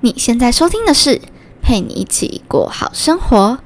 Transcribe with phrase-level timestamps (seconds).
[0.00, 1.22] 你现在收听的是
[1.62, 3.58] 陪你一起过好生活。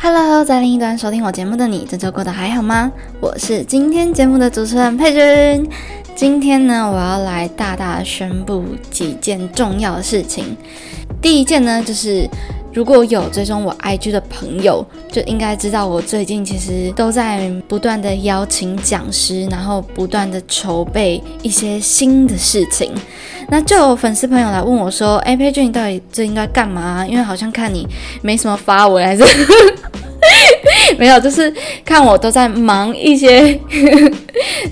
[0.00, 2.92] Hello，在另一端收听我节目的你，这周过得还好吗？
[3.20, 5.68] 我是今天节目的主持人佩君。
[6.14, 10.56] 今天呢，我要来大大宣布几件重要的事情。
[11.20, 12.28] 第一件呢，就是
[12.78, 22.92] 如果有追踪我 IG 的朋友，就应该知道我最近其实都在不断的邀请讲师，然后不断的筹备一些新的事情。
[23.48, 27.04] 那就有粉丝朋友来问我说：“哎，佩君，你到底这应该干嘛？
[27.04, 27.84] 因为好像看你
[28.22, 29.24] 没什么发文，还是
[30.96, 31.52] 没有，就是
[31.84, 33.58] 看我都在忙一些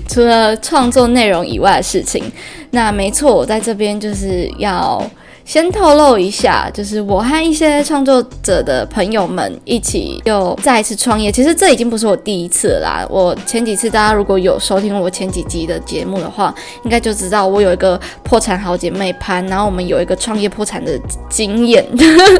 [0.07, 2.23] 除了创作内容以外的事情。
[2.71, 5.05] 那没错，我在这边就是要。”
[5.47, 11.31] 先透露一下，就是我和一些创作者的朋友们一起又再一次创业。
[11.31, 13.07] 其实这已经不是我第一次啦。
[13.09, 16.53] 我前几次大家如果有收听我前几集的节目的话，
[16.83, 21.85] 应该就知道我有一个破产好姐妹潘，然后我们有一个创业破产的经验。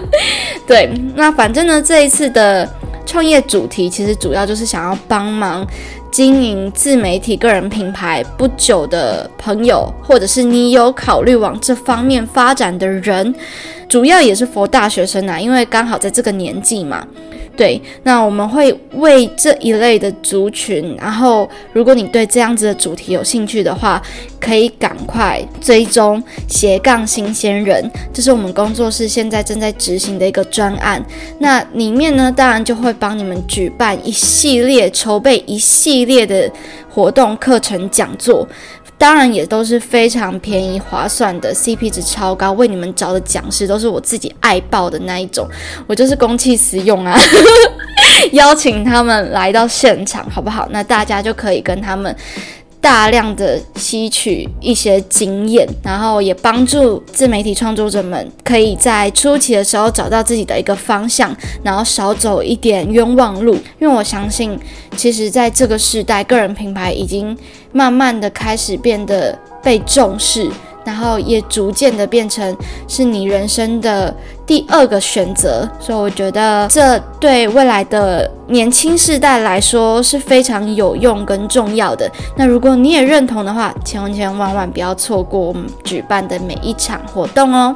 [0.67, 2.69] 对，那反正呢，这一次的
[3.05, 5.65] 创业主题其实主要就是想要帮忙。
[6.11, 13.33] 经营自媒体个人品牌不久的朋友，或者是你有考虑往这方面发展的人，
[13.87, 17.05] 主要也是佛大学生啊，因为刚好在这个年纪嘛。
[17.55, 23.99] 对，那我们会为这一类的族群，然后如果你对这样子的主题有兴趣的话，
[24.39, 31.03] 可以赶快追踪斜杠新鲜人，这是我们工作室现在正在执行的一个专案。
[31.39, 36.47] 那里面呢，当然就会帮你们举办一系列、筹备一系列的
[36.87, 38.47] 活动、课程、讲座。
[38.97, 45.47] 当然也都是非常便宜划算的，CP 值超高，为你们找的讲师都是我自己爱报的那一种，
[45.85, 47.17] 我就是公器私用啊，
[48.33, 50.67] 邀请他们来到现场，好不好？
[50.71, 52.15] 那大家就可以跟他们。
[52.79, 63.55] 大量的吸取一些经验，然后也帮助自媒体创作者们可以在初期的时候找到自己的一个方向，然后少走一点冤枉路。
[63.79, 64.57] 因为我相信，
[64.95, 67.37] 其实在这个时代，个人品牌已经
[67.73, 70.49] 慢慢的开始变得被重视。
[70.87, 72.55] 然后也逐渐的变成
[72.87, 74.15] 是你人生的
[74.45, 82.09] 第二个选择，所以我觉得这对未来的年轻世代来说是非常有用跟重要的。
[82.37, 87.75] 那如果你也认同的话，千万千万万不要错过我们举办的每一场活动哦。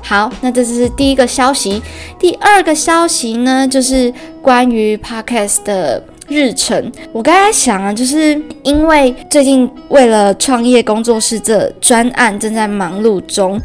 [0.00, 1.82] 好，那这是第一个消息。
[2.20, 6.00] 第二个消息呢，就是关于 Podcast 的。
[6.28, 13.60] 日程，我刚才想啊，就是因为最近为了创业工作室这专案正在忙碌中，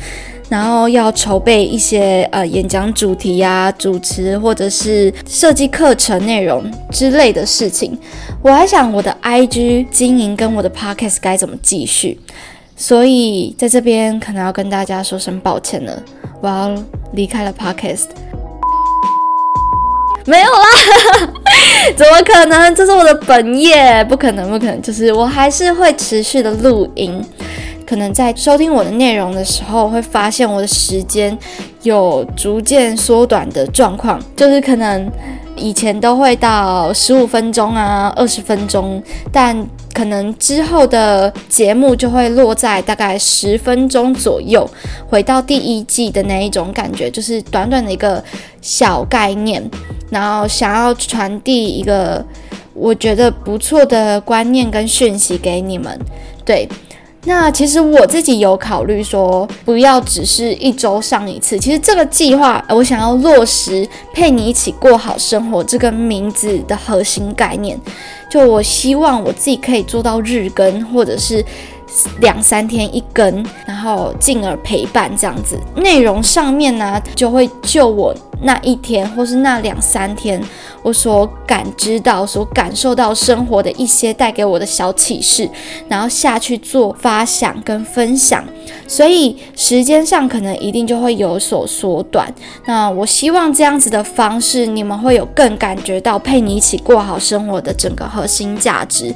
[0.49, 7.97] 然后要筹备一些呃演讲主题呀、主持或者是设计课程内容之类的事情，
[8.41, 12.19] 我还想我的 IG 经营跟我的 Podcast 该怎么继续，
[12.75, 16.03] 所以在这边可能要跟大家说声抱歉了，
[16.41, 16.75] 我要
[17.13, 18.07] 离开了 Podcast。
[20.25, 21.33] 没有啦，
[21.95, 22.73] 怎么可能？
[22.75, 24.81] 这是我的本业，不可能，不可能。
[24.81, 27.23] 就是我还是会持续的录音，
[27.85, 31.37] 可能在收听我的内容的时候，会发现我的时间
[31.83, 35.11] 有逐渐缩短的状况，就是可能。
[35.61, 39.53] 以前都会到十五分钟啊，二十分钟，但
[39.99, 44.65] 可能之后的节目就会落在大概十分钟左右，
[45.09, 48.23] 回到第一季的那一种感觉，就是短短的一个
[48.61, 49.61] 小概念，
[50.09, 52.25] 然后想要传递一个
[52.73, 55.99] 我觉得不错的观念跟讯息给你们，
[56.45, 56.65] 对。
[57.25, 61.59] 那其实我自己有考虑说，不要只是一周上一次。
[61.59, 67.77] 其实这个计划，我想要落实陪你一起过好生活这个名字的核心概念，
[68.29, 71.43] 就我希望我自己可以做到日更，或者是。
[72.21, 75.59] 两三天一根，然后进而陪伴这样子。
[75.75, 80.41] 内容上面呢，就会就我那一天或是那两三天，
[80.83, 85.49] 我所感知到、所感受到生活的一些带给我的小启示，
[85.87, 88.43] 然后下去做发想跟分享。
[88.87, 92.33] 所以时间上可能一定就会有所缩短。
[92.65, 99.13] 那我希望这样子的方式，你们会有更感觉到陪你一起过好生活的整个核心价值。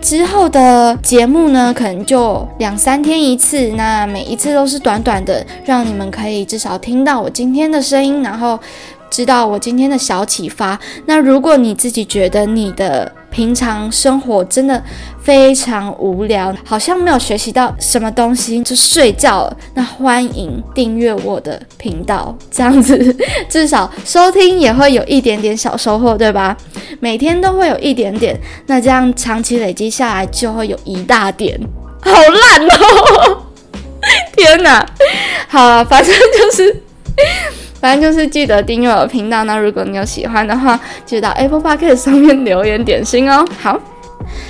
[0.00, 8.58] 之后的节目呢，可能就两三天一次，那每一次都是短短的，让你们可以至少听到我今天的声音，然后
[9.10, 10.78] 知道我今天的小启发。
[11.06, 14.82] 那如果你自己觉得你的平常生活真的
[15.22, 19.56] 非常无聊，好像没有学习到什么东西，就睡觉了。
[19.74, 23.16] 那欢迎订阅我的频道，这样子
[23.48, 26.56] 至少收听也会有一点点小收获，对吧？
[27.00, 31.58] 每天都会有一点点，那这样长期累积下来就会有一大点。
[32.00, 33.42] 好烂哦！
[34.36, 34.86] 天哪！
[35.48, 36.82] 好啊，反正就是。
[37.80, 39.44] 反正就是记得订阅我的频道。
[39.44, 43.46] 那如果你有喜欢的话，记得到 Apple Podcast 上面留言点心哦。
[43.60, 43.80] 好。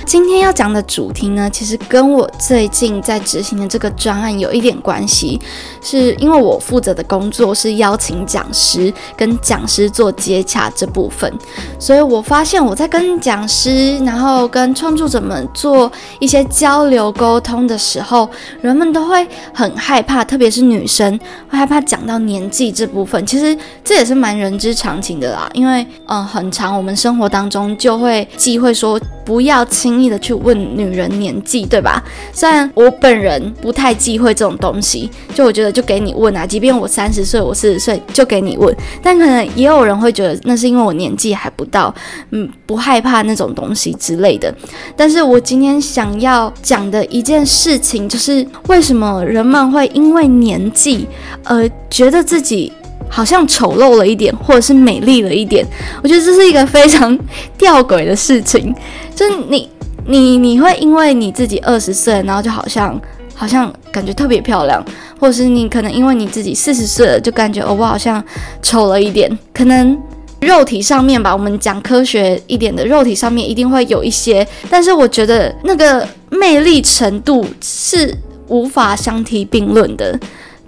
[0.05, 5.39] 今天要讲的主题呢，其实跟我最近在执行的这个专案有一点关系，
[5.81, 11.31] 是因为我负责的工作是邀请讲师跟讲师做接洽这部分，
[11.77, 18.27] 所以我发现我在跟讲师，然后跟创作者们做一些交流沟通的时候，
[18.61, 21.17] 人们都会很害怕，特别是女生
[21.49, 23.23] 会害怕讲到年纪这部分。
[23.27, 29.68] 其实这也是蛮人之常情的啦，因为嗯，很长我们生活当中就会忌讳说不要。
[29.69, 32.03] 轻易的去问女人年纪，对吧？
[32.33, 38.75] 虽然我本人不太忌讳这种东西，就我觉得就给你问啊，即便我三十岁，我四十岁就给你问。
[39.01, 41.93] 但可能也有人会觉得那是因为我年纪还不到，
[42.31, 44.53] 嗯，不害怕那种东西之类的。
[44.95, 51.07] 但是我今天想要讲的一件事情，就是为什么人们会因为年纪
[51.43, 52.73] 而觉得自己。
[53.09, 55.65] 好像丑陋了一点，或者是美丽了一点。
[56.03, 57.17] 我觉得这是一个非常
[57.57, 58.73] 吊诡的事情。
[59.15, 59.67] 就是你，
[60.05, 62.97] 你，你会因为你自己二十岁，然后就好像，
[63.33, 64.83] 好像感觉特别漂亮，
[65.19, 68.23] 或者是你可能因为你自己四十岁了，就感觉哦，我好像
[68.61, 69.37] 丑了一点。
[69.53, 69.99] 可能
[70.39, 78.15] 肉体上面吧，我们讲科学一点的，肉体上面一定会有一些，但是我觉得那个魅力程度是
[78.47, 80.17] 无法相提并论的。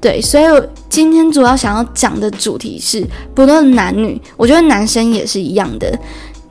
[0.02, 3.06] 对，所以我今天主要想要讲的主题是，
[3.36, 5.98] 不论男女，我觉得男生也是一样的。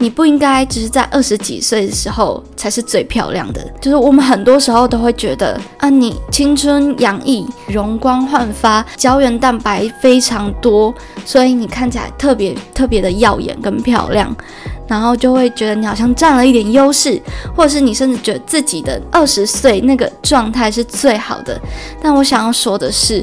[0.02, 3.62] 你不应该只是在二十几岁的时候才是最漂亮的。
[3.82, 10.92] 就是我们很多时候都会觉得啊，你青春洋溢、容光焕发、胶原蛋白非常多，
[11.26, 14.34] 所以你看起来特别特别的耀眼跟漂亮，
[14.88, 17.20] 然后就会觉得你好像占了一点优势，
[17.54, 21.60] 或者是你甚至觉得自己的二十岁那个状态是最好的。
[22.00, 23.22] 但我想要说的是。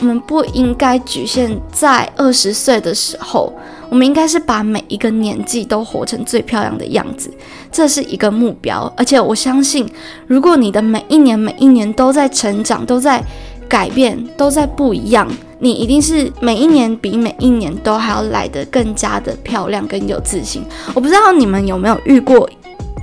[0.00, 3.52] 我们不应该局限在二十岁的时候，
[3.92, 7.30] 我们应该是把每一个年纪都活成最漂亮的样子，
[7.70, 8.90] 这是一个目标。
[8.96, 9.86] 而且我相信，
[10.26, 13.22] 如果你的每一年每一年都在成长，都在
[13.68, 15.28] 改变，都在不一样，
[15.58, 20.64] 你一定是每一年比每一年都还要来得更加的漂亮，更有自信。
[20.94, 22.48] 我不知道你们有没有遇过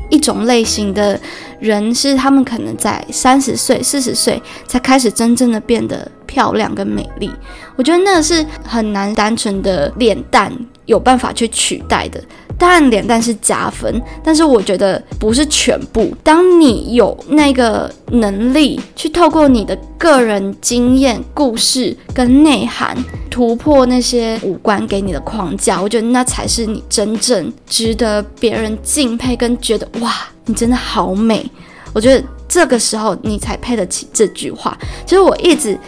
[0.10, 1.20] 一种类型的。
[1.60, 7.30] 人是他们可能在三十岁、四十岁才开始真正的变得漂亮跟美丽，
[7.76, 10.54] 我觉得那是很难单纯的脸蛋
[10.90, 12.20] 有办法去取代的。
[12.58, 16.14] 当然脸蛋是加分，但是我觉得不是全部。
[16.22, 22.98] 当你有那个能力去透过你的个人经验、故事跟内涵
[23.30, 30.12] 突破那些五官给你的框架，我觉得那才是你真正值得别人敬佩跟觉得哇。
[30.46, 31.48] 你真的好美，
[31.94, 34.76] 我觉得这个时候你才配得起这句话。
[35.06, 35.80] 其实我一直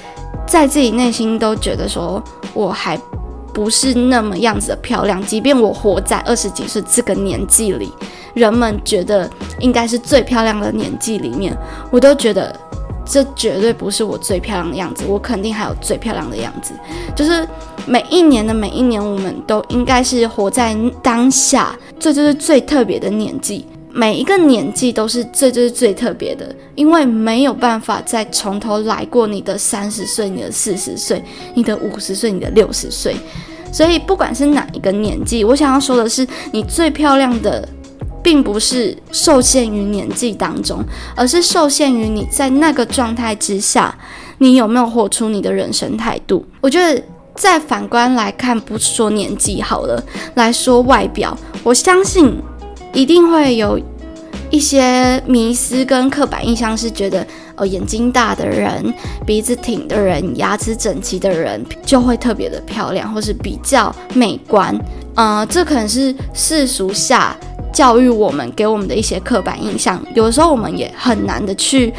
[0.47, 2.95] 在自己内心都觉得说，我还
[3.53, 5.21] 不是那么样子的漂亮。
[5.25, 7.91] 即便我活在二十几岁这个年纪里，
[8.33, 11.55] 人们觉得应该是最漂亮的年纪里面，
[11.91, 12.53] 我都觉得
[13.05, 15.03] 这绝对不是我最漂亮的样子。
[15.07, 16.73] 我肯定还有最漂亮的样子。
[17.15, 17.47] 就是
[17.85, 23.67] 每一年的每一年，我们都应该是活在当下，这就是最特别的年纪。
[23.93, 31.21] 每一个年纪都是最最最特别的，因为没有办法再从头来过你的三十岁、你的四十岁、
[31.53, 33.15] 你的五十岁、你的六十岁。
[33.71, 37.67] 所以不管是哪一个年纪，我想要说的是，你最漂亮的，
[38.23, 40.83] 并不是受限于年纪当中，
[41.15, 43.97] 而是受限于你在那个状态之下，
[44.39, 46.45] 你有没有活出你的人生态度。
[46.59, 47.01] 我觉得
[47.35, 50.03] 再反观来看，不说年纪好了，
[50.35, 52.37] 来说外表，我相信。
[52.93, 53.79] 一定会有
[54.49, 58.93] 一些迷思跟刻板印象，是觉得哦，眼睛大的人、
[59.25, 64.77] 鼻子挺的人、牙齿整齐的人就会特别的漂亮，或是比较美观。
[65.15, 67.35] 呃，这可能是世俗下
[67.73, 70.03] 教育我们给我们的一些刻板印象。
[70.13, 71.93] 有时候我们也很难的去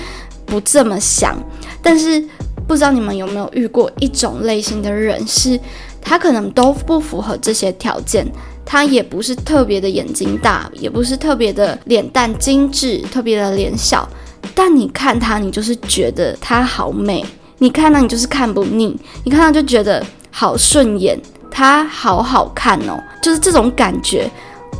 [0.45, 1.37] 不这么想。
[1.83, 2.23] 但是
[2.69, 5.59] 不知道你们有没有遇过一种类型的人，是
[6.01, 8.27] 他可能都不符合这些条件。
[8.73, 14.09] 他也不是特别的眼睛大，也不是特别的脸蛋精致，特别的脸小，
[14.55, 17.23] 但你看他，你就是觉得他好美，
[17.59, 24.31] 你看她你就是看不腻，你看她就觉得好顺眼，他好好看哦，就是这种感觉。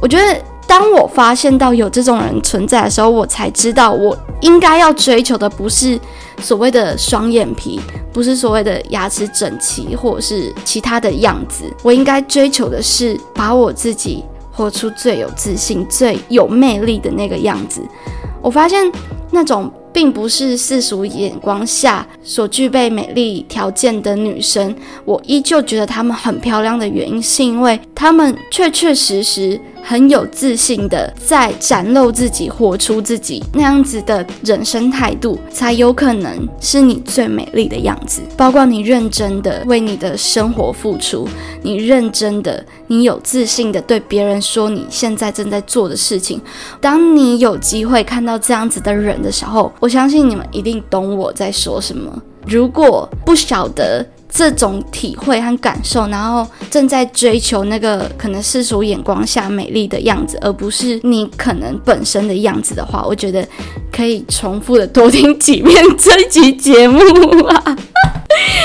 [0.01, 0.43] 我觉得。
[0.73, 6.01] 当我发现到有这种人存在的时候，我才知道我应该要追求的不是
[6.41, 7.79] 所谓的双眼皮，
[8.11, 11.65] 不是所谓的牙齿整齐，或者是其他的样子。
[11.83, 17.83] 我应该追求的是把我自己活出最有自信、最有魅力的那个样子。
[18.41, 18.91] 我发现
[19.31, 19.71] 那种。
[19.95, 24.75] 并不是世俗眼光下所具备美丽条件的女生，
[25.05, 29.61] 我依旧觉得她们很漂亮的原因，是因为她们确确实实。
[29.83, 38.23] 很有自信的在展露自己，活出自己那样子的人生态度，才有可能是你最美丽的样子。
[38.37, 41.29] 包括你认真的为你的生活付出，
[41.63, 46.41] 你认真的，你有自信的对别人说你现在正在做的事情。
[46.81, 52.23] 当你有机会看到这样子的人的时候，我相信你们一定懂我在说什么。
[52.47, 54.07] 如果不晓得。
[54.35, 63.47] 这种体会和感受，然后正在追求那个可能世俗眼光下美丽的样子，而不是你可能本身的样子的话，我觉得
[63.93, 66.99] 可以重复的多听几遍这集节目
[67.45, 67.77] 啊！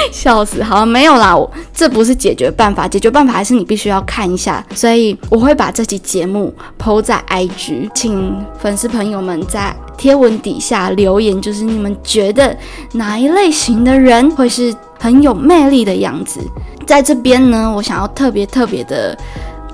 [0.14, 12.56] 笑死，好没有啦，我这不是解决办法，解决办法还是你必须要看一下，所以我会把这集节目抛在 IG，请粉丝朋友们在贴文底下留言，就是你们觉得
[12.94, 14.74] 哪一类型的人会是。
[15.00, 16.40] 很有魅力的样子，
[16.88, 19.16] 在这边呢，我想要特别特别的，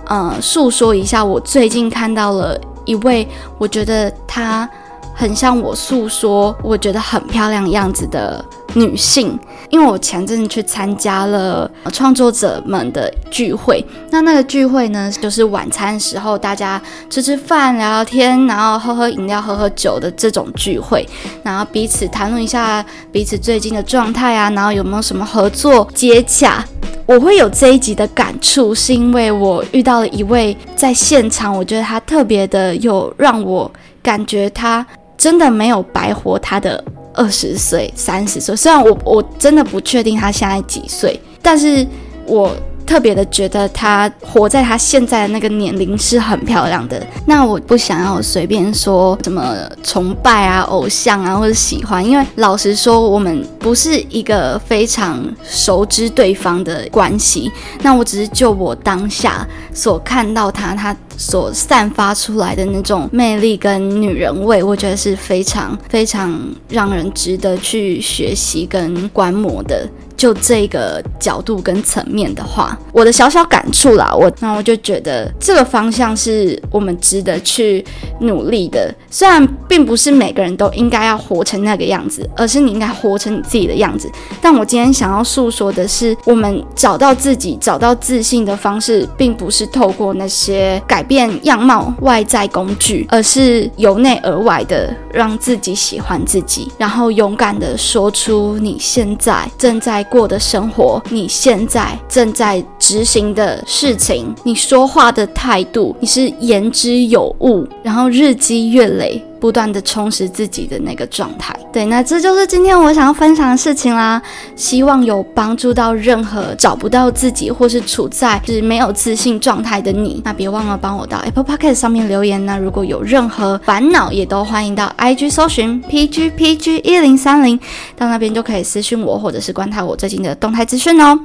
[0.05, 3.25] 呃，诉说一下，我最近看到了一位，
[3.57, 4.69] 我觉得他
[5.13, 8.43] 很像我诉说，我觉得很漂亮样子的。
[8.75, 9.39] 女性，
[9.69, 21.07] 因为我前阵去参加了创作者们的聚会，那那个聚会呢，就是晚餐时候大家吃吃饭、聊聊天，然后喝喝饮料、喝喝酒的这种聚会，
[21.43, 26.65] 然后彼此谈论一下彼此最近的状态啊，然后有没有什么合作接洽。
[27.05, 34.83] 我会有这一集的感触，是因为我遇到了一位在现场，我觉得他特别的有让我感觉他
[35.23, 36.83] 真的没有白活他的。
[37.15, 41.85] 二十岁、三十岁，虽然我我真的不确定他现在几岁，但是
[42.25, 42.51] 我。
[42.85, 47.05] 特别的觉得她活在她现在的那个年龄是很漂亮的。
[47.25, 57.51] 那我不想要随便说什么崇拜啊、偶像啊或者喜欢，因为老实说，我们不是一个非常熟知对方的关系。
[57.81, 69.87] 那我只是就我当下所看到她，她所散发出来的那种魅力跟女人味，我觉得是非常非常让人值得去学习跟观摩的。
[70.23, 77.83] 就这个角度跟层面的话，我的小小感触啦，我那我就觉得这个方向是我们值得去
[78.21, 78.89] 努力的。
[79.09, 84.09] 虽然并不是每个人都应该要活成那个样子，而是你应该活成你自己的样子。
[84.41, 100.01] 但我今天想要诉说的是，我们找到自己、找到自信的方式，并不是透过那些改变样貌外在工具，而是由内而外的让自己喜欢自己，然后勇敢的说出你现在正在。
[100.13, 109.23] 过的生活，你现在正在执行的事情，你说话的态度，你是言之有物，然后日积月累。
[109.39, 114.21] 不断的充实自己的那个状态，对，那这就是今天我想要分享的事情啦。
[114.55, 120.21] 希望有帮助到任何找不到自己或是处在是没有自信状态的你。
[120.23, 122.57] 那别忘了帮我到 Apple Podcast 上面留言呢。
[122.57, 127.59] 如果有任何烦恼，也都欢迎到 IG 搜寻 PGPG 一零三零，
[127.97, 131.19] 到那边就可以私讯我，或者是观察我最近的动态资讯哦。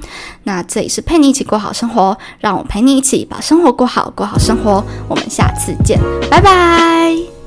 [0.49, 4.83] 那这里是陪你一起过好生活，让我陪你一起把生活过好，过好生活。
[5.07, 6.01] 我们下次见，
[6.31, 7.38] 拜拜。